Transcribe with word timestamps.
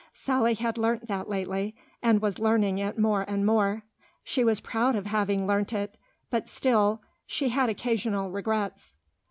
Sally 0.13 0.55
had 0.55 0.79
learnt 0.79 1.07
that 1.09 1.29
lately, 1.29 1.75
and 2.01 2.23
was 2.23 2.39
learning 2.39 2.79
it 2.79 2.97
more 2.97 3.21
and 3.27 3.45
more. 3.45 3.83
She 4.23 4.43
was 4.43 4.59
proud 4.59 4.95
of 4.95 5.05
having 5.05 5.45
learnt 5.45 5.73
it; 5.73 5.95
but 6.31 6.47
still, 6.49 7.03
she 7.27 7.49
had 7.49 7.69
occasional 7.69 8.31
regrets. 8.31 8.95